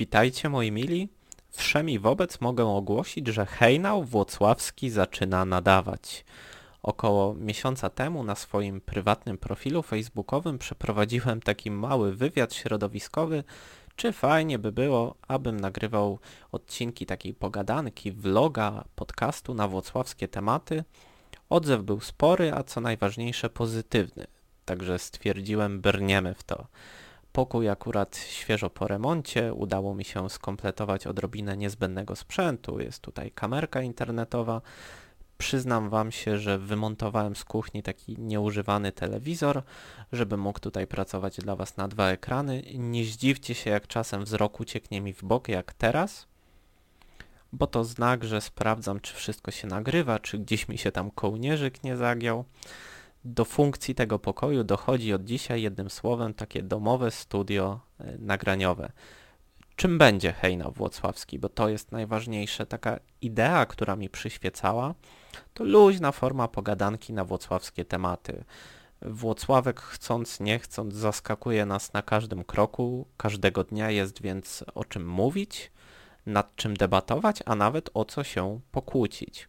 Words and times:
Witajcie 0.00 0.48
moi 0.48 0.72
mili. 0.72 1.08
Wszemi 1.50 1.98
wobec 1.98 2.40
mogę 2.40 2.66
ogłosić, 2.66 3.28
że 3.28 3.46
hejnał 3.46 4.04
włocławski 4.04 4.90
zaczyna 4.90 5.44
nadawać. 5.44 6.24
Około 6.82 7.34
miesiąca 7.34 7.90
temu 7.90 8.24
na 8.24 8.34
swoim 8.34 8.80
prywatnym 8.80 9.38
profilu 9.38 9.82
facebookowym 9.82 10.58
przeprowadziłem 10.58 11.40
taki 11.40 11.70
mały 11.70 12.14
wywiad 12.14 12.54
środowiskowy, 12.54 13.44
czy 13.96 14.12
fajnie 14.12 14.58
by 14.58 14.72
było, 14.72 15.14
abym 15.28 15.60
nagrywał 15.60 16.18
odcinki 16.52 17.06
takiej 17.06 17.34
pogadanki, 17.34 18.12
vloga, 18.12 18.84
podcastu 18.96 19.54
na 19.54 19.68
włocławskie 19.68 20.28
tematy. 20.28 20.84
Odzew 21.50 21.82
był 21.82 22.00
spory, 22.00 22.52
a 22.54 22.62
co 22.62 22.80
najważniejsze 22.80 23.50
pozytywny, 23.50 24.26
także 24.64 24.98
stwierdziłem 24.98 25.80
brniemy 25.80 26.34
w 26.34 26.42
to. 26.42 26.66
Pokój 27.32 27.68
akurat 27.68 28.16
świeżo 28.16 28.70
po 28.70 28.88
remoncie, 28.88 29.54
udało 29.54 29.94
mi 29.94 30.04
się 30.04 30.30
skompletować 30.30 31.06
odrobinę 31.06 31.56
niezbędnego 31.56 32.16
sprzętu, 32.16 32.80
jest 32.80 33.02
tutaj 33.02 33.30
kamerka 33.30 33.82
internetowa. 33.82 34.60
Przyznam 35.38 35.90
wam 35.90 36.12
się, 36.12 36.38
że 36.38 36.58
wymontowałem 36.58 37.36
z 37.36 37.44
kuchni 37.44 37.82
taki 37.82 38.18
nieużywany 38.18 38.92
telewizor, 38.92 39.62
żeby 40.12 40.36
mógł 40.36 40.60
tutaj 40.60 40.86
pracować 40.86 41.36
dla 41.36 41.56
was 41.56 41.76
na 41.76 41.88
dwa 41.88 42.08
ekrany. 42.08 42.62
Nie 42.74 43.04
zdziwcie 43.04 43.54
się 43.54 43.70
jak 43.70 43.86
czasem 43.86 44.24
wzrok 44.24 44.60
ucieknie 44.60 45.00
mi 45.00 45.12
w 45.12 45.24
bok 45.24 45.48
jak 45.48 45.72
teraz, 45.72 46.26
bo 47.52 47.66
to 47.66 47.84
znak, 47.84 48.24
że 48.24 48.40
sprawdzam 48.40 49.00
czy 49.00 49.14
wszystko 49.14 49.50
się 49.50 49.68
nagrywa, 49.68 50.18
czy 50.18 50.38
gdzieś 50.38 50.68
mi 50.68 50.78
się 50.78 50.92
tam 50.92 51.10
kołnierzyk 51.10 51.84
nie 51.84 51.96
zagiął 51.96 52.44
do 53.24 53.44
funkcji 53.44 53.94
tego 53.94 54.18
pokoju 54.18 54.64
dochodzi 54.64 55.12
od 55.14 55.24
dzisiaj 55.24 55.62
jednym 55.62 55.90
słowem 55.90 56.34
takie 56.34 56.62
domowe 56.62 57.10
studio 57.10 57.80
e, 58.00 58.18
nagraniowe. 58.18 58.92
Czym 59.76 59.98
będzie 59.98 60.32
hejna 60.32 60.70
Włocławski? 60.70 61.38
Bo 61.38 61.48
to 61.48 61.68
jest 61.68 61.92
najważniejsze. 61.92 62.66
Taka 62.66 63.00
idea, 63.20 63.66
która 63.66 63.96
mi 63.96 64.10
przyświecała, 64.10 64.94
to 65.54 65.64
luźna 65.64 66.12
forma 66.12 66.48
pogadanki 66.48 67.12
na 67.12 67.24
włocławskie 67.24 67.84
tematy. 67.84 68.44
Włocławek 69.02 69.80
chcąc, 69.80 70.40
nie 70.40 70.58
chcąc 70.58 70.94
zaskakuje 70.94 71.66
nas 71.66 71.92
na 71.92 72.02
każdym 72.02 72.44
kroku, 72.44 73.06
każdego 73.16 73.64
dnia 73.64 73.90
jest 73.90 74.22
więc 74.22 74.64
o 74.74 74.84
czym 74.84 75.08
mówić, 75.08 75.72
nad 76.26 76.56
czym 76.56 76.76
debatować, 76.76 77.42
a 77.46 77.54
nawet 77.54 77.90
o 77.94 78.04
co 78.04 78.24
się 78.24 78.60
pokłócić. 78.72 79.48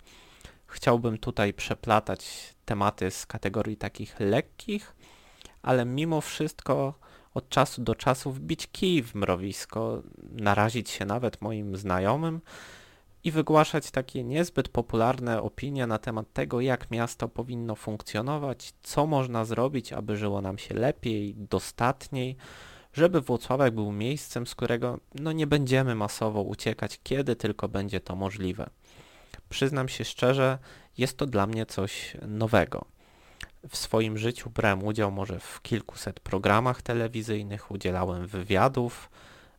Chciałbym 0.71 1.17
tutaj 1.17 1.53
przeplatać 1.53 2.53
tematy 2.65 3.11
z 3.11 3.25
kategorii 3.25 3.77
takich 3.77 4.19
lekkich, 4.19 4.95
ale 5.61 5.85
mimo 5.85 6.21
wszystko 6.21 6.93
od 7.33 7.49
czasu 7.49 7.81
do 7.81 7.95
czasu 7.95 8.31
wbić 8.31 8.67
kij 8.67 9.03
w 9.03 9.15
mrowisko, 9.15 10.01
narazić 10.31 10.89
się 10.89 11.05
nawet 11.05 11.41
moim 11.41 11.77
znajomym 11.77 12.41
i 13.23 13.31
wygłaszać 13.31 13.91
takie 13.91 14.23
niezbyt 14.23 14.69
popularne 14.69 15.41
opinie 15.41 15.87
na 15.87 15.97
temat 15.97 16.33
tego, 16.33 16.61
jak 16.61 16.91
miasto 16.91 17.27
powinno 17.27 17.75
funkcjonować, 17.75 18.73
co 18.81 19.07
można 19.07 19.45
zrobić, 19.45 19.93
aby 19.93 20.17
żyło 20.17 20.41
nam 20.41 20.57
się 20.57 20.75
lepiej, 20.75 21.35
dostatniej, 21.35 22.35
żeby 22.93 23.21
Włocławek 23.21 23.73
był 23.73 23.91
miejscem, 23.91 24.47
z 24.47 24.55
którego 24.55 24.99
no, 25.15 25.31
nie 25.31 25.47
będziemy 25.47 25.95
masowo 25.95 26.41
uciekać, 26.41 26.99
kiedy 27.03 27.35
tylko 27.35 27.67
będzie 27.67 27.99
to 27.99 28.15
możliwe. 28.15 28.69
Przyznam 29.51 29.89
się 29.89 30.05
szczerze, 30.05 30.57
jest 30.97 31.17
to 31.17 31.25
dla 31.25 31.47
mnie 31.47 31.65
coś 31.65 32.17
nowego. 32.27 32.85
W 33.69 33.77
swoim 33.77 34.17
życiu 34.17 34.49
brałem 34.49 34.83
udział 34.83 35.11
może 35.11 35.39
w 35.39 35.61
kilkuset 35.61 36.19
programach 36.19 36.81
telewizyjnych, 36.81 37.71
udzielałem 37.71 38.27
wywiadów, 38.27 39.09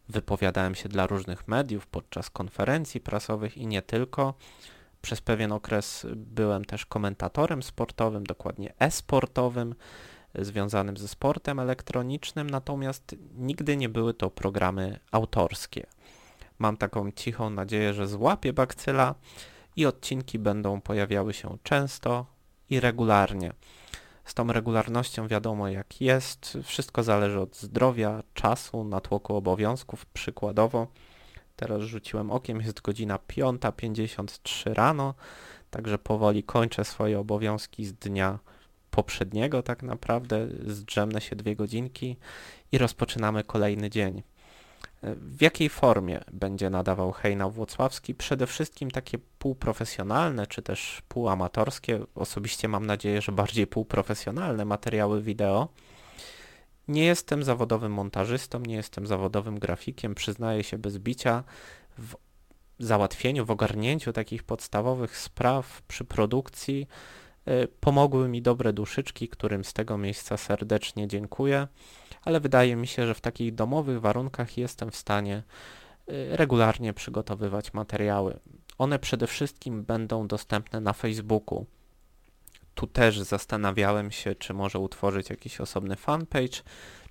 wypowiadałem 0.08 0.74
się 0.74 0.88
dla 0.88 1.06
różnych 1.06 1.48
mediów 1.48 1.86
podczas 1.86 2.30
konferencji 2.30 3.00
prasowych 3.00 3.58
i 3.58 3.66
nie 3.66 3.82
tylko. 3.82 4.34
Przez 5.02 5.20
pewien 5.20 5.52
okres 5.52 6.06
byłem 6.16 6.64
też 6.64 6.86
komentatorem 6.86 7.62
sportowym, 7.62 8.24
dokładnie 8.24 8.74
e-sportowym, 8.78 9.74
związanym 10.34 10.96
ze 10.96 11.08
sportem 11.08 11.60
elektronicznym, 11.60 12.50
natomiast 12.50 13.16
nigdy 13.34 13.76
nie 13.76 13.88
były 13.88 14.14
to 14.14 14.30
programy 14.30 14.98
autorskie. 15.10 15.86
Mam 16.58 16.76
taką 16.76 17.10
cichą 17.10 17.50
nadzieję, 17.50 17.94
że 17.94 18.08
złapię 18.08 18.52
bakcyla 18.52 19.14
i 19.76 19.86
odcinki 19.86 20.38
będą 20.38 20.80
pojawiały 20.80 21.34
się 21.34 21.58
często 21.62 22.26
i 22.70 22.80
regularnie. 22.80 23.52
Z 24.24 24.34
tą 24.34 24.52
regularnością 24.52 25.28
wiadomo 25.28 25.68
jak 25.68 26.00
jest, 26.00 26.58
wszystko 26.64 27.02
zależy 27.02 27.40
od 27.40 27.56
zdrowia, 27.56 28.22
czasu, 28.34 28.84
natłoku 28.84 29.36
obowiązków. 29.36 30.06
Przykładowo, 30.06 30.86
teraz 31.56 31.82
rzuciłem 31.82 32.30
okiem, 32.30 32.60
jest 32.60 32.80
godzina 32.80 33.18
5.53 33.28 34.74
rano, 34.74 35.14
także 35.70 35.98
powoli 35.98 36.42
kończę 36.42 36.84
swoje 36.84 37.18
obowiązki 37.18 37.84
z 37.84 37.92
dnia 37.92 38.38
poprzedniego 38.90 39.62
tak 39.62 39.82
naprawdę, 39.82 40.48
zdrzemnę 40.66 41.20
się 41.20 41.36
dwie 41.36 41.56
godzinki 41.56 42.16
i 42.72 42.78
rozpoczynamy 42.78 43.44
kolejny 43.44 43.90
dzień. 43.90 44.22
W 45.02 45.42
jakiej 45.42 45.68
formie 45.68 46.20
będzie 46.32 46.70
nadawał 46.70 47.12
hejnał 47.12 47.50
włocławski? 47.50 48.14
Przede 48.14 48.46
wszystkim 48.46 48.90
takie 48.90 49.18
półprofesjonalne, 49.38 50.46
czy 50.46 50.62
też 50.62 51.02
półamatorskie, 51.08 52.00
osobiście 52.14 52.68
mam 52.68 52.86
nadzieję, 52.86 53.22
że 53.22 53.32
bardziej 53.32 53.66
półprofesjonalne 53.66 54.64
materiały 54.64 55.22
wideo. 55.22 55.68
Nie 56.88 57.04
jestem 57.04 57.44
zawodowym 57.44 57.92
montażystą, 57.92 58.60
nie 58.60 58.74
jestem 58.74 59.06
zawodowym 59.06 59.58
grafikiem, 59.58 60.14
przyznaję 60.14 60.64
się 60.64 60.78
bez 60.78 60.98
bicia. 60.98 61.44
W 61.98 62.16
załatwieniu, 62.78 63.44
w 63.44 63.50
ogarnięciu 63.50 64.12
takich 64.12 64.42
podstawowych 64.42 65.18
spraw 65.18 65.82
przy 65.82 66.04
produkcji 66.04 66.86
y, 67.48 67.68
pomogły 67.80 68.28
mi 68.28 68.42
dobre 68.42 68.72
duszyczki, 68.72 69.28
którym 69.28 69.64
z 69.64 69.72
tego 69.72 69.98
miejsca 69.98 70.36
serdecznie 70.36 71.08
dziękuję 71.08 71.68
ale 72.24 72.40
wydaje 72.40 72.76
mi 72.76 72.86
się, 72.86 73.06
że 73.06 73.14
w 73.14 73.20
takich 73.20 73.54
domowych 73.54 74.00
warunkach 74.00 74.58
jestem 74.58 74.90
w 74.90 74.96
stanie 74.96 75.42
y, 76.10 76.36
regularnie 76.36 76.92
przygotowywać 76.92 77.74
materiały. 77.74 78.38
One 78.78 78.98
przede 78.98 79.26
wszystkim 79.26 79.84
będą 79.84 80.26
dostępne 80.26 80.80
na 80.80 80.92
Facebooku. 80.92 81.66
Tu 82.74 82.86
też 82.86 83.20
zastanawiałem 83.20 84.10
się, 84.10 84.34
czy 84.34 84.54
może 84.54 84.78
utworzyć 84.78 85.30
jakiś 85.30 85.60
osobny 85.60 85.96
fanpage, 85.96 86.62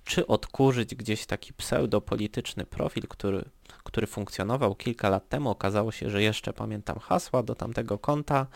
czy 0.04 0.26
odkurzyć 0.26 0.94
gdzieś 0.94 1.26
taki 1.26 1.52
pseudopolityczny 1.52 2.66
profil, 2.66 3.02
który, 3.08 3.44
który 3.84 4.06
funkcjonował 4.06 4.74
kilka 4.74 5.08
lat 5.08 5.28
temu. 5.28 5.50
Okazało 5.50 5.92
się, 5.92 6.10
że 6.10 6.22
jeszcze 6.22 6.52
pamiętam 6.52 6.98
hasła 6.98 7.42
do 7.42 7.54
tamtego 7.54 7.98
konta. 7.98 8.46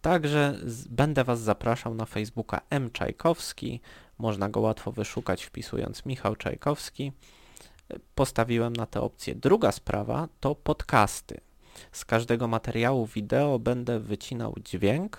Także 0.00 0.58
będę 0.90 1.24
Was 1.24 1.40
zapraszał 1.40 1.94
na 1.94 2.04
Facebooka 2.04 2.60
M. 2.70 2.90
Czajkowski. 2.90 3.80
Można 4.20 4.48
go 4.48 4.60
łatwo 4.60 4.92
wyszukać 4.92 5.44
wpisując 5.44 6.06
Michał 6.06 6.36
Czajkowski. 6.36 7.12
Postawiłem 8.14 8.72
na 8.72 8.86
tę 8.86 9.00
opcję. 9.00 9.34
Druga 9.34 9.72
sprawa 9.72 10.28
to 10.40 10.54
podcasty. 10.54 11.40
Z 11.92 12.04
każdego 12.04 12.48
materiału 12.48 13.06
wideo 13.06 13.58
będę 13.58 14.00
wycinał 14.00 14.54
dźwięk. 14.64 15.18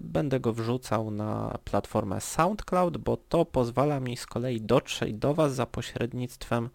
Będę 0.00 0.40
go 0.40 0.52
wrzucał 0.52 1.10
na 1.10 1.58
platformę 1.64 2.20
SoundCloud, 2.20 2.96
bo 2.96 3.16
to 3.16 3.44
pozwala 3.44 4.00
mi 4.00 4.16
z 4.16 4.26
kolei 4.26 4.60
dotrzeć 4.60 5.14
do 5.14 5.34
Was 5.34 5.54
za 5.54 5.66
pośrednictwem 5.66 6.70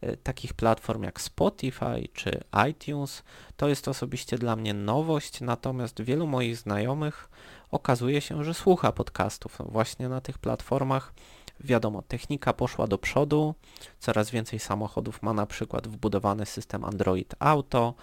e, 0.00 0.16
takich 0.16 0.54
platform 0.54 1.02
jak 1.02 1.20
Spotify 1.20 2.08
czy 2.12 2.44
iTunes. 2.70 3.22
To 3.56 3.68
jest 3.68 3.88
osobiście 3.88 4.38
dla 4.38 4.56
mnie 4.56 4.74
nowość, 4.74 5.40
natomiast 5.40 6.02
wielu 6.02 6.26
moich 6.26 6.56
znajomych 6.56 7.30
okazuje 7.70 8.20
się, 8.20 8.44
że 8.44 8.54
słucha 8.54 8.92
podcastów 8.92 9.58
no 9.58 9.64
właśnie 9.64 10.08
na 10.08 10.20
tych 10.20 10.38
platformach. 10.38 11.12
Wiadomo, 11.60 12.02
technika 12.02 12.52
poszła 12.52 12.86
do 12.86 12.98
przodu, 12.98 13.54
coraz 13.98 14.30
więcej 14.30 14.58
samochodów 14.58 15.22
ma 15.22 15.32
na 15.32 15.46
przykład 15.46 15.88
wbudowany 15.88 16.46
system 16.46 16.84
Android 16.84 17.34
Auto, 17.38 17.94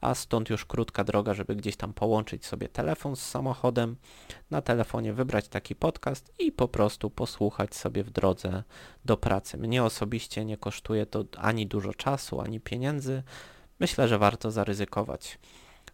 a 0.00 0.14
stąd 0.14 0.50
już 0.50 0.64
krótka 0.64 1.04
droga, 1.04 1.34
żeby 1.34 1.56
gdzieś 1.56 1.76
tam 1.76 1.92
połączyć 1.92 2.46
sobie 2.46 2.68
telefon 2.68 3.16
z 3.16 3.22
samochodem, 3.22 3.96
na 4.50 4.62
telefonie 4.62 5.12
wybrać 5.12 5.48
taki 5.48 5.74
podcast 5.74 6.32
i 6.38 6.52
po 6.52 6.68
prostu 6.68 7.10
posłuchać 7.10 7.74
sobie 7.74 8.04
w 8.04 8.10
drodze 8.10 8.62
do 9.04 9.16
pracy. 9.16 9.58
Mnie 9.58 9.84
osobiście 9.84 10.44
nie 10.44 10.56
kosztuje 10.56 11.06
to 11.06 11.24
ani 11.36 11.66
dużo 11.66 11.94
czasu, 11.94 12.40
ani 12.40 12.60
pieniędzy. 12.60 13.22
Myślę, 13.80 14.08
że 14.08 14.18
warto 14.18 14.50
zaryzykować. 14.50 15.38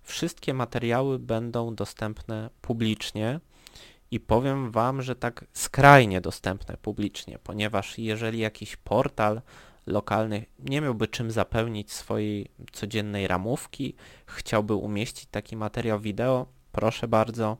Wszystkie 0.06 0.54
materiały 0.54 1.18
będą 1.18 1.74
dostępne 1.74 2.50
publicznie 2.60 3.40
i 4.10 4.20
powiem 4.20 4.70
Wam, 4.70 5.02
że 5.02 5.16
tak 5.16 5.44
skrajnie 5.52 6.20
dostępne 6.20 6.76
publicznie, 6.76 7.38
ponieważ 7.38 7.98
jeżeli 7.98 8.38
jakiś 8.38 8.76
portal 8.76 9.42
lokalny 9.86 10.46
nie 10.58 10.80
miałby 10.80 11.08
czym 11.08 11.30
zapełnić 11.30 11.92
swojej 11.92 12.50
codziennej 12.72 13.28
ramówki, 13.28 13.94
chciałby 14.26 14.74
umieścić 14.74 15.26
taki 15.30 15.56
materiał 15.56 16.00
wideo, 16.00 16.46
proszę 16.72 17.08
bardzo, 17.08 17.56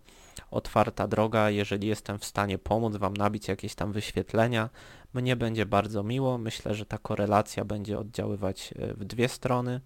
otwarta 0.50 1.08
droga, 1.08 1.50
jeżeli 1.50 1.88
jestem 1.88 2.18
w 2.18 2.24
stanie 2.24 2.58
pomóc 2.58 2.96
Wam 2.96 3.14
nabić 3.16 3.48
jakieś 3.48 3.74
tam 3.74 3.92
wyświetlenia. 3.92 4.70
Mnie 5.14 5.36
będzie 5.36 5.66
bardzo 5.66 6.02
miło. 6.02 6.38
Myślę, 6.38 6.74
że 6.74 6.86
ta 6.86 6.98
korelacja 6.98 7.64
będzie 7.64 7.98
oddziaływać 7.98 8.74
e, 8.78 8.94
w 8.94 9.04
dwie 9.04 9.28
strony. 9.28 9.80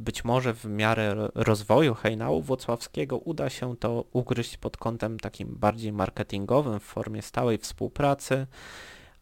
Być 0.00 0.24
może 0.24 0.54
w 0.54 0.64
miarę 0.64 1.28
rozwoju 1.34 1.94
hejnału 1.94 2.42
włocławskiego 2.42 3.18
uda 3.18 3.50
się 3.50 3.76
to 3.76 4.04
ugryźć 4.12 4.56
pod 4.56 4.76
kątem 4.76 5.20
takim 5.20 5.48
bardziej 5.56 5.92
marketingowym 5.92 6.80
w 6.80 6.82
formie 6.82 7.22
stałej 7.22 7.58
współpracy, 7.58 8.46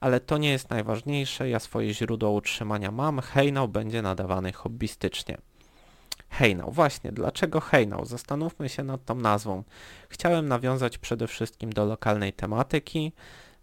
ale 0.00 0.20
to 0.20 0.38
nie 0.38 0.50
jest 0.50 0.70
najważniejsze. 0.70 1.49
Ja 1.49 1.61
swoje 1.61 1.94
źródło 1.94 2.31
utrzymania 2.31 2.90
mam. 2.90 3.20
Hejnał 3.20 3.69
będzie 3.69 4.02
nadawany 4.02 4.52
hobbystycznie. 4.52 5.38
Hejnał. 6.31 6.73
Właśnie, 6.73 7.12
dlaczego 7.12 7.61
hejnał? 7.61 8.05
Zastanówmy 8.05 8.69
się 8.69 8.84
nad 8.84 9.05
tą 9.05 9.14
nazwą. 9.14 9.62
Chciałem 10.08 10.49
nawiązać 10.49 10.99
przede 10.99 11.26
wszystkim 11.26 11.72
do 11.72 11.84
lokalnej 11.84 12.32
tematyki. 12.32 13.12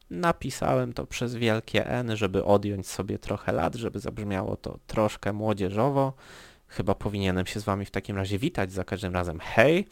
Napisałem 0.09 0.93
to 0.93 1.05
przez 1.05 1.35
wielkie 1.35 1.87
N, 1.87 2.17
żeby 2.17 2.45
odjąć 2.45 2.87
sobie 2.87 3.19
trochę 3.19 3.51
lat, 3.51 3.75
żeby 3.75 3.99
zabrzmiało 3.99 4.57
to 4.57 4.79
troszkę 4.87 5.33
młodzieżowo. 5.33 6.13
Chyba 6.73 6.95
powinienem 6.95 7.45
się 7.45 7.59
z 7.59 7.63
Wami 7.63 7.85
w 7.85 7.91
takim 7.91 8.17
razie 8.17 8.39
witać 8.39 8.71
za 8.71 8.83
każdym 8.83 9.13
razem. 9.13 9.39
Hej! 9.39 9.87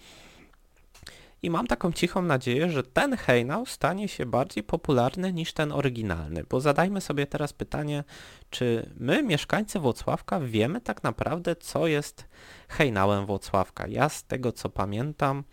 I 1.43 1.49
mam 1.49 1.67
taką 1.67 1.91
cichą 1.91 2.21
nadzieję, 2.21 2.69
że 2.69 2.83
ten 2.83 3.17
hejnał 3.17 3.65
stanie 3.65 4.07
się 4.07 4.25
bardziej 4.25 4.63
popularny 4.63 5.33
niż 5.33 5.53
ten 5.53 5.71
oryginalny, 5.71 6.43
bo 6.49 6.61
zadajmy 6.61 7.01
sobie 7.01 7.27
teraz 7.27 7.53
pytanie, 7.53 8.03
czy 8.49 8.89
my, 8.99 9.23
mieszkańcy 9.23 9.79
Włocławka, 9.79 10.39
wiemy 10.39 10.81
tak 10.81 11.03
naprawdę, 11.03 11.55
co 11.55 11.87
jest 11.87 12.25
hejnałem 12.69 13.25
Włocławka. 13.25 13.87
Ja 13.87 14.09
z 14.09 14.23
tego, 14.23 14.51
co 14.51 14.69
pamiętam, 14.69 15.43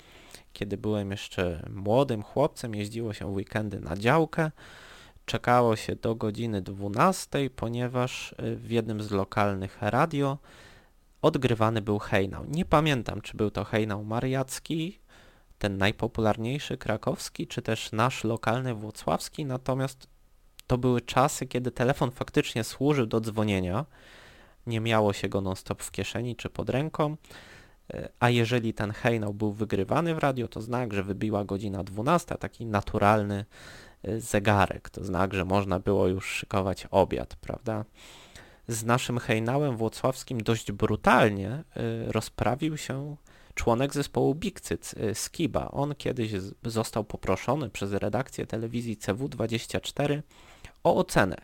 kiedy 0.53 0.77
byłem 0.77 1.11
jeszcze 1.11 1.69
młodym 1.71 2.23
chłopcem, 2.23 2.75
jeździło 2.75 3.13
się 3.13 3.27
w 3.27 3.35
weekendy 3.35 3.81
na 3.81 3.97
działkę, 3.97 4.51
czekało 5.27 5.77
się 5.77 5.97
do 5.97 6.15
godziny 6.15 6.63
12, 6.63 7.51
ponieważ 7.57 8.33
y, 8.33 8.57
w 8.57 8.71
jednym 8.71 9.03
z 9.03 9.11
lokalnych 9.11 9.79
radio 9.81 10.39
odgrywany 11.23 11.83
był 11.83 11.99
hejnał. 11.99 12.45
Nie 12.45 12.65
pamiętam, 12.65 13.21
czy 13.21 13.37
był 13.37 13.51
to 13.51 13.65
hejnał 13.65 14.05
mariacki, 14.05 14.99
ten 15.59 15.79
najpopularniejszy 15.79 16.77
krakowski, 16.77 17.47
czy 17.47 17.63
też 17.63 17.93
nasz 17.93 18.25
lokalny 18.25 18.75
włocławski, 18.75 19.45
natomiast 19.45 20.09
to 20.67 20.79
były 20.79 21.01
czasy, 21.01 21.47
kiedy 21.47 21.71
telefon 21.71 22.11
faktycznie 22.11 22.65
służył 22.65 23.07
do 23.07 23.21
dzwonienia, 23.21 23.87
nie 24.67 24.81
miało 24.81 25.13
się 25.13 25.29
go 25.29 25.41
non-stop 25.41 25.83
w 25.83 25.91
kieszeni 25.91 26.37
czy 26.37 26.51
pod 26.51 26.71
ręką, 26.71 27.17
e, 27.95 28.09
a 28.21 28.31
jeżeli 28.31 28.75
ten 28.75 28.91
hejnał 28.91 29.35
był 29.35 29.53
wygrywany 29.53 30.15
w 30.15 30.19
radio, 30.19 30.49
to 30.49 30.61
znak, 30.61 30.93
że 30.93 31.03
wybiła 31.03 31.45
godzina 31.45 31.85
12, 31.85 32.35
taki 32.35 32.67
naturalny 32.67 33.45
e, 34.03 34.21
zegarek, 34.21 34.91
to 34.91 35.05
znak, 35.05 35.35
że 35.35 35.45
można 35.45 35.79
było 35.79 36.09
już 36.09 36.31
szykować 36.31 36.87
obiad, 36.91 37.37
prawda? 37.37 37.85
Z 38.69 38.85
naszym 38.85 39.19
hejnałem 39.19 39.77
włocławskim 39.77 40.43
dość 40.43 40.73
brutalnie 40.73 41.51
e, 41.51 41.65
rozprawił 42.13 42.77
się 42.77 43.17
członek 43.55 43.95
zespołu 43.95 44.35
Bikcyc, 44.35 44.95
Skiba. 45.15 45.71
On 45.71 45.95
kiedyś 45.95 46.33
został 46.65 47.05
poproszony 47.05 47.71
przez 47.71 47.93
redakcję 47.93 48.47
telewizji 48.47 48.97
CW24 48.97 50.23
o 50.85 50.97
ocenę 50.97 51.37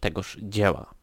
tegoż 0.00 0.38
dzieła. 0.42 0.94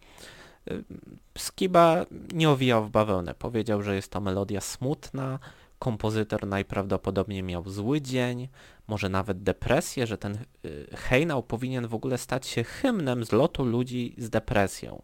Skiba 1.38 2.06
nie 2.34 2.50
owijał 2.50 2.86
w 2.86 2.90
bawełnę. 2.90 3.34
Powiedział, 3.36 3.82
że 3.84 3.96
jest 3.96 4.12
to 4.12 4.22
melodia 4.22 4.62
smutna, 4.62 5.40
kompozytor 5.82 6.48
najprawdopodobniej 6.48 7.44
miał 7.44 7.70
zły 7.70 8.02
dzień, 8.02 8.48
może 8.88 9.10
nawet 9.10 9.44
depresję, 9.44 10.08
że 10.08 10.18
ten 10.18 10.38
y, 10.66 10.88
hejnał 10.96 11.44
powinien 11.44 11.88
w 11.88 11.94
ogóle 11.94 12.18
stać 12.18 12.48
się 12.48 12.64
hymnem 12.64 13.26
z 13.26 13.32
lotu 13.32 13.66
ludzi 13.66 14.16
z 14.18 14.30
depresją. 14.30 15.02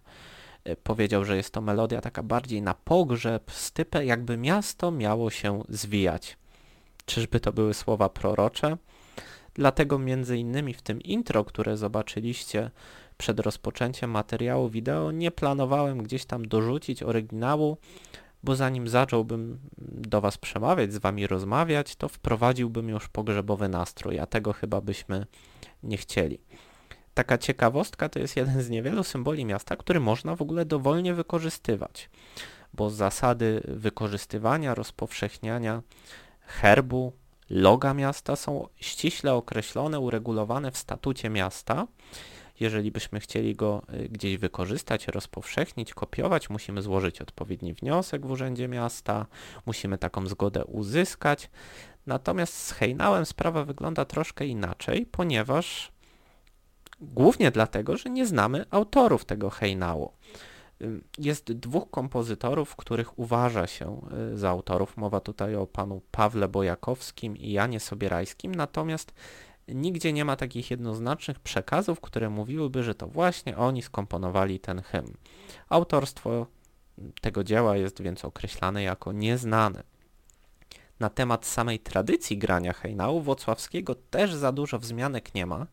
Y, 0.70 0.76
powiedział, 0.76 1.26
że 1.26 1.38
jest 1.38 1.54
to 1.54 1.62
melodia 1.62 2.02
taka 2.02 2.24
bardziej 2.24 2.62
na 2.62 2.74
pogrzeb, 2.74 3.52
stypę, 3.52 4.06
jakby 4.06 4.38
miasto 4.38 4.92
miało 4.92 5.30
się 5.30 5.64
zwijać. 5.70 6.38
Czyżby 7.06 7.40
to 7.40 7.54
były 7.54 7.74
słowa 7.74 8.10
prorocze? 8.10 8.78
Dlatego 9.54 10.00
między 10.00 10.38
innymi 10.38 10.74
w 10.74 10.82
tym 10.82 11.02
intro, 11.02 11.44
które 11.44 11.78
zobaczyliście 11.78 12.72
przed 13.18 13.40
rozpoczęciem 13.40 14.12
materiału 14.12 14.70
wideo, 14.70 15.12
nie 15.12 15.32
planowałem 15.32 16.04
gdzieś 16.04 16.26
tam 16.26 16.48
dorzucić 16.48 17.04
oryginału, 17.04 17.78
bo 18.48 18.56
zanim 18.56 18.88
zacząłbym 18.88 19.60
do 19.78 20.22
Was 20.22 20.38
przemawiać, 20.38 20.94
z 20.94 20.98
Wami 20.98 21.28
rozmawiać, 21.28 21.96
to 21.96 22.10
wprowadziłbym 22.10 22.90
już 22.90 23.08
pogrzebowy 23.08 23.70
nastrój, 23.70 24.20
a 24.20 24.26
tego 24.26 24.54
chyba 24.54 24.82
byśmy 24.82 25.26
nie 25.84 25.98
chcieli. 25.98 26.40
Taka 27.14 27.38
ciekawostka 27.38 28.10
to 28.10 28.20
jest 28.20 28.36
jeden 28.36 28.62
z 28.62 28.70
niewielu 28.70 29.04
symboli 29.04 29.46
miasta, 29.46 29.76
który 29.76 30.00
można 30.00 30.36
w 30.36 30.42
ogóle 30.42 30.66
dowolnie 30.66 31.14
wykorzystywać, 31.14 32.10
bo 32.74 32.90
zasady 32.90 33.62
wykorzystywania, 33.68 34.76
rozpowszechniania 34.76 35.82
herbu, 36.42 37.14
loga 37.50 37.94
miasta 37.94 38.36
są 38.36 38.68
ściśle 38.76 39.34
określone, 39.34 40.00
uregulowane 40.00 40.72
w 40.72 40.78
statucie 40.78 41.30
miasta. 41.30 41.88
Jeżeli 42.60 42.92
byśmy 42.92 43.20
chcieli 43.20 43.56
go 43.56 43.82
y, 43.94 44.10
gdzieś 44.10 44.38
wykorzystać, 44.38 45.08
rozpowszechnić, 45.08 45.94
kopiować, 45.94 46.50
musimy 46.50 46.82
złożyć 46.82 47.22
odpowiedni 47.22 47.74
wniosek 47.74 48.26
w 48.26 48.32
Urzędzie 48.32 48.68
Miasta, 48.68 49.26
musimy 49.66 49.98
taką 49.98 50.28
zgodę 50.28 50.66
uzyskać. 50.66 51.50
Natomiast 52.06 52.54
z 52.54 52.72
hejnałem 52.72 53.26
sprawa 53.26 53.64
wygląda 53.64 54.06
troszkę 54.06 54.46
inaczej, 54.46 55.06
ponieważ 55.06 55.92
głównie 57.02 57.52
dlatego, 57.52 57.98
że 57.98 58.10
nie 58.10 58.26
znamy 58.26 58.66
autorów 58.70 59.26
tego 59.26 59.50
hejnału. 59.50 60.12
Jest 61.18 61.52
dwóch 61.52 61.90
kompozytorów, 61.90 62.76
których 62.76 63.20
uważa 63.20 63.68
się 63.68 64.02
y, 64.34 64.38
za 64.38 64.50
autorów. 64.50 64.98
Mowa 64.98 65.20
tutaj 65.20 65.56
o 65.56 65.68
panu 65.68 66.02
Pawle 66.12 66.48
Bojakowskim 66.48 67.38
i 67.38 67.52
Janie 67.52 67.80
Sobierajskim, 67.80 68.56
natomiast 68.56 69.14
nigdzie 69.68 70.14
nie 70.14 70.26
ma 70.26 70.36
takich 70.36 70.72
jednoznacznych 70.72 71.40
przekazów, 71.40 72.02
które 72.02 72.30
mówiłyby, 72.30 72.84
że 72.84 72.96
to 72.96 73.08
właśnie 73.08 73.58
oni 73.58 73.82
skomponowali 73.82 74.60
ten 74.60 74.82
hymn. 74.82 75.14
Autorstwo 75.70 76.48
tego 77.22 77.44
dzieła 77.44 77.78
jest 77.78 78.02
więc 78.02 78.26
określane 78.26 78.84
jako 78.84 79.12
nieznane. 79.12 79.84
Na 81.00 81.10
temat 81.10 81.46
samej 81.46 81.80
tradycji 81.80 82.38
grania 82.38 82.74
hejnału 82.74 83.22
włocławskiego 83.22 83.96
też 83.96 84.34
za 84.34 84.52
dużo 84.52 84.80
wzmianek 84.80 85.36
nie 85.36 85.46
ma. 85.46 85.68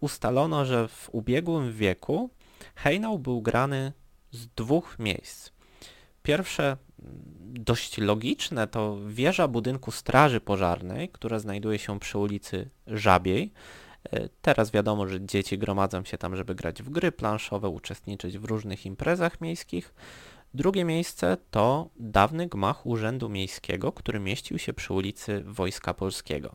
Ustalono, 0.00 0.64
że 0.64 0.88
w 0.88 1.08
ubiegłym 1.12 1.72
wieku 1.72 2.30
hejnał 2.74 3.18
był 3.18 3.42
grany 3.42 3.92
z 4.30 4.46
dwóch 4.46 4.98
miejsc. 4.98 5.50
Pierwsze, 6.22 6.76
dość 7.64 7.98
logiczne, 7.98 8.66
to 8.66 8.98
wieża 9.06 9.48
budynku 9.48 9.90
Straży 9.90 10.40
Pożarnej, 10.40 11.08
która 11.08 11.38
znajduje 11.38 11.78
się 11.78 12.00
przy 12.00 12.18
ulicy 12.18 12.70
Żabiej. 12.86 13.52
E, 14.12 14.28
teraz 14.42 14.70
wiadomo, 14.70 15.08
że 15.08 15.26
dzieci 15.26 15.58
gromadzą 15.58 16.04
się 16.04 16.18
tam, 16.18 16.36
żeby 16.36 16.54
grać 16.54 16.82
w 16.82 16.90
gry 16.90 17.12
planszowe, 17.12 17.68
uczestniczyć 17.68 18.38
w 18.38 18.44
różnych 18.44 18.86
imprezach 18.86 19.40
miejskich. 19.40 19.94
Drugie 20.54 20.84
miejsce 20.84 21.36
to 21.50 21.88
dawny 21.96 22.48
gmach 22.48 22.86
Urzędu 22.86 23.28
Miejskiego, 23.28 23.92
który 23.92 24.20
mieścił 24.20 24.58
się 24.58 24.72
przy 24.72 24.92
ulicy 24.92 25.42
Wojska 25.46 25.94
Polskiego. 25.94 26.54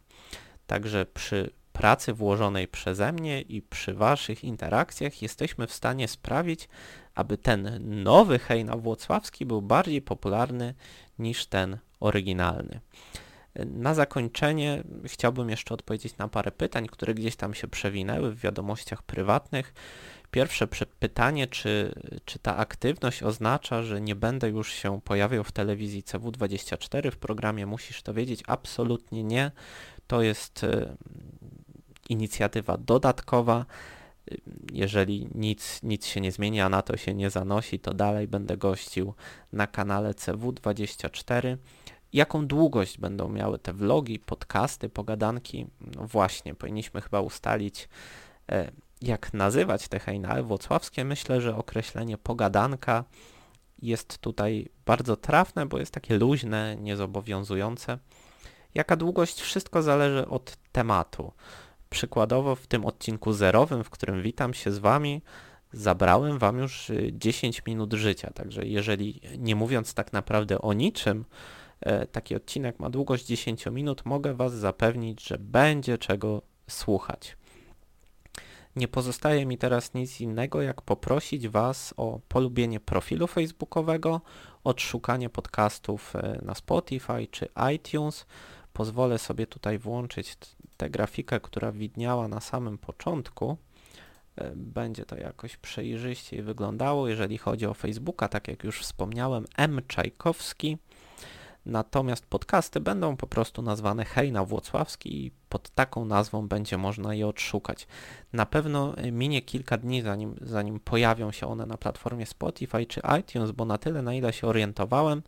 Także 0.68 1.06
przy 1.06 1.50
pracy 1.78 2.14
włożonej 2.14 2.68
przeze 2.68 3.12
mnie 3.12 3.42
i 3.42 3.62
przy 3.62 3.94
Waszych 3.94 4.44
interakcjach 4.44 5.22
jesteśmy 5.22 5.68
w 5.68 5.74
stanie 5.74 6.08
sprawić, 6.08 6.70
aby 7.16 7.38
ten 7.38 7.80
nowy 8.04 8.40
hejna 8.40 8.78
włocławski 8.78 9.46
był 9.46 9.62
bardziej 9.62 10.02
popularny 10.02 10.74
niż 11.20 11.46
ten 11.46 11.78
oryginalny. 12.00 12.80
Na 13.66 13.94
zakończenie 13.94 14.84
chciałbym 15.06 15.50
jeszcze 15.50 15.74
odpowiedzieć 15.74 16.18
na 16.18 16.28
parę 16.28 16.52
pytań, 16.52 16.88
które 16.88 17.14
gdzieś 17.14 17.36
tam 17.36 17.54
się 17.54 17.68
przewinęły 17.68 18.32
w 18.32 18.40
wiadomościach 18.40 19.04
prywatnych. 19.04 19.74
Pierwsze 20.32 20.68
pytanie, 21.00 21.48
czy, 21.48 21.94
czy 22.26 22.40
ta 22.40 22.58
aktywność 22.58 23.24
oznacza, 23.24 23.84
że 23.84 24.02
nie 24.02 24.16
będę 24.16 24.50
już 24.50 24.74
się 24.74 25.02
pojawiał 25.02 25.44
w 25.44 25.52
telewizji 25.52 26.04
CW24 26.04 27.12
w 27.12 27.18
programie 27.18 27.66
Musisz 27.66 28.02
to 28.02 28.14
wiedzieć? 28.14 28.44
Absolutnie 28.48 29.24
nie. 29.24 29.52
To 30.08 30.22
jest 30.22 30.66
inicjatywa 32.10 32.78
dodatkowa. 32.78 33.66
Jeżeli 34.74 35.30
nic, 35.36 35.84
nic 35.84 36.06
się 36.06 36.22
nie 36.22 36.32
zmieni, 36.32 36.62
a 36.62 36.70
na 36.70 36.82
to 36.82 36.98
się 36.98 37.14
nie 37.14 37.30
zanosi, 37.30 37.80
to 37.80 37.94
dalej 37.94 38.28
będę 38.28 38.58
gościł 38.58 39.14
na 39.54 39.68
kanale 39.68 40.12
CW24. 40.12 41.58
Jaką 42.14 42.48
długość 42.48 42.98
będą 42.98 43.30
miały 43.30 43.60
te 43.60 43.74
vlogi, 43.74 44.20
podcasty, 44.20 44.90
pogadanki? 44.90 45.68
No 45.96 46.08
właśnie, 46.08 46.56
powinniśmy 46.56 47.02
chyba 47.02 47.22
ustalić, 47.22 47.90
e, 48.52 48.72
jak 49.02 49.34
nazywać 49.34 49.88
te 49.88 50.00
hejnały 50.00 50.44
włocławskie. 50.44 51.06
Myślę, 51.06 51.42
że 51.42 51.56
określenie 51.56 52.18
pogadanka 52.18 53.04
jest 53.82 54.18
tutaj 54.18 54.70
bardzo 54.86 55.16
trafne, 55.16 55.66
bo 55.66 55.80
jest 55.80 55.94
takie 55.94 56.18
luźne, 56.18 56.76
niezobowiązujące. 56.80 57.98
Jaka 58.74 58.96
długość? 58.96 59.42
Wszystko 59.42 59.82
zależy 59.82 60.28
od 60.28 60.58
tematu. 60.72 61.32
Przykładowo 61.90 62.56
w 62.56 62.68
tym 62.68 62.86
odcinku 62.86 63.34
zerowym, 63.34 63.84
w 63.84 63.90
którym 63.90 64.22
witam 64.22 64.54
się 64.54 64.72
z 64.72 64.78
Wami, 64.80 65.22
zabrałem 65.74 66.40
Wam 66.40 66.58
już 66.58 66.92
10 67.12 67.60
y, 67.60 67.62
minut 67.68 67.94
życia, 67.94 68.32
także 68.34 68.66
jeżeli 68.66 69.22
nie 69.38 69.56
mówiąc 69.56 69.94
tak 69.94 70.14
naprawdę 70.14 70.62
o 70.62 70.74
niczym, 70.74 71.26
e, 71.82 72.08
taki 72.08 72.36
odcinek 72.36 72.80
ma 72.80 72.90
długość 72.90 73.26
10 73.26 73.66
minut, 73.66 74.06
mogę 74.06 74.34
Was 74.34 74.54
zapewnić, 74.54 75.28
że 75.28 75.38
będzie 75.38 75.98
czego 75.98 76.42
słuchać. 76.70 77.38
Nie 78.76 78.88
pozostaje 78.88 79.46
mi 79.46 79.58
teraz 79.58 79.94
nic 79.94 80.22
innego, 80.22 80.62
jak 80.62 80.82
poprosić 80.82 81.48
Was 81.48 81.94
o 81.98 82.20
polubienie 82.28 82.80
profilu 82.80 83.28
facebookowego, 83.28 84.22
odszukanie 84.64 85.30
podcastów 85.30 86.16
e, 86.16 86.40
na 86.46 86.56
Spotify 86.56 87.28
czy 87.32 87.50
iTunes. 87.76 88.26
Pozwolę 88.78 89.18
sobie 89.18 89.48
tutaj 89.48 89.80
włączyć 89.80 90.36
tę 90.78 90.90
grafikę, 90.90 91.40
która 91.40 91.72
widniała 91.72 92.28
na 92.28 92.40
samym 92.40 92.78
początku. 92.78 93.58
E, 94.36 94.52
będzie 94.56 95.06
to 95.06 95.18
jakoś 95.18 95.58
przejrzyściej 95.58 96.42
wyglądało. 96.44 97.08
Jeżeli 97.08 97.38
chodzi 97.38 97.66
o 97.66 97.74
Facebooka, 97.74 98.28
tak 98.28 98.48
jak 98.48 98.64
już 98.64 98.82
wspomniałem, 98.82 99.46
M. 99.58 99.82
Czajkowski 99.88 100.78
Natomiast 101.68 102.26
podcasty 102.26 102.80
będą 102.80 103.18
po 103.18 103.28
prostu 103.28 103.62
nazwane 103.62 104.06
Hejna 104.06 104.46
Włocławski 104.46 105.26
i 105.26 105.32
pod 105.50 105.70
taką 105.70 106.06
nazwą 106.06 106.48
będzie 106.48 106.78
można 106.78 107.14
je 107.14 107.28
odszukać. 107.28 107.88
Na 108.34 108.46
pewno 108.46 108.94
minie 109.12 109.42
kilka 109.42 109.78
dni 109.78 110.02
zanim, 110.02 110.36
zanim 110.42 110.80
pojawią 110.80 111.32
się 111.32 111.48
one 111.48 111.66
na 111.66 111.78
platformie 111.78 112.26
Spotify 112.26 112.86
czy 112.86 113.02
iTunes, 113.20 113.52
bo 113.52 113.66
na 113.66 113.78
tyle 113.78 114.02
na 114.02 114.14
ile 114.14 114.34
się 114.34 114.48
orientowałem, 114.48 115.24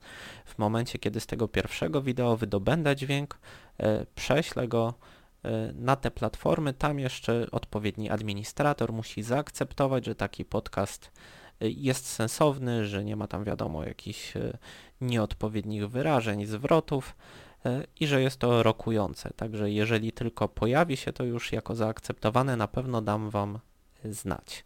w 0.46 0.58
momencie 0.58 1.00
kiedy 1.00 1.20
z 1.20 1.26
tego 1.26 1.48
pierwszego 1.48 2.02
wideo 2.02 2.38
wydobędę 2.38 2.96
dźwięk, 2.96 3.40
e, 3.78 4.06
prześlę 4.16 4.68
go 4.68 4.94
e, 5.44 5.74
na 5.74 5.96
te 5.96 6.12
platformy, 6.12 6.74
tam 6.74 7.00
jeszcze 7.00 7.48
odpowiedni 7.52 8.10
administrator 8.10 8.94
musi 8.94 9.24
zaakceptować, 9.24 10.06
że 10.06 10.16
taki 10.16 10.46
podcast 10.46 11.12
jest 11.62 12.06
sensowny, 12.06 12.86
że 12.86 13.04
nie 13.04 13.16
ma 13.16 13.28
tam 13.28 13.44
wiadomo 13.44 13.84
jakichś 13.84 14.38
e, 14.38 14.58
nieodpowiednich 15.02 15.90
wyrażeń, 15.90 16.46
zwrotów 16.46 17.16
e, 17.66 17.84
i 18.00 18.08
że 18.08 18.22
jest 18.22 18.38
to 18.38 18.64
rokujące. 18.64 19.30
Także 19.36 19.72
jeżeli 19.72 20.12
tylko 20.12 20.48
pojawi 20.48 20.98
się 20.98 21.14
to 21.14 21.24
już 21.24 21.52
jako 21.52 21.76
zaakceptowane, 21.76 22.58
na 22.58 22.68
pewno 22.68 23.02
dam 23.02 23.30
Wam 23.30 23.60
znać. 24.06 24.66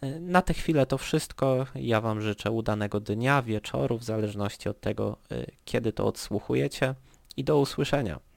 E, 0.00 0.20
na 0.20 0.42
tę 0.42 0.54
chwilę 0.54 0.86
to 0.86 0.98
wszystko. 0.98 1.66
Ja 1.74 2.00
Wam 2.00 2.20
życzę 2.20 2.50
udanego 2.50 3.00
dnia, 3.00 3.42
wieczoru, 3.42 3.98
w 3.98 4.04
zależności 4.04 4.68
od 4.68 4.80
tego, 4.80 5.16
kiedy 5.64 5.92
to 5.92 6.06
odsłuchujecie 6.06 6.94
i 7.36 7.44
do 7.44 7.58
usłyszenia. 7.58 8.29